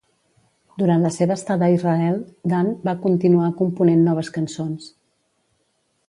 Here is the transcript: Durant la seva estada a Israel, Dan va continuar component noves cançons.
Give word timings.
Durant 0.81 1.01
la 1.07 1.11
seva 1.17 1.35
estada 1.39 1.67
a 1.67 1.73
Israel, 1.75 2.17
Dan 2.53 2.71
va 2.89 2.97
continuar 3.03 3.51
component 3.63 4.01
noves 4.09 4.31
cançons. 4.39 4.89